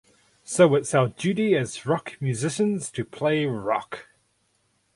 [0.43, 4.07] So it’s our duty as rock musicians to play rock.